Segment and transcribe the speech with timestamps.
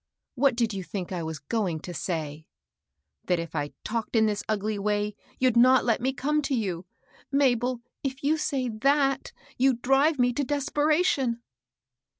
[0.33, 2.47] What did you think I was going to say?"
[3.25, 6.87] ^" That if I talked in this ugly way, you'd not let me come to you.
[7.31, 11.43] Mabel, if you say ihatj you drive me to desperation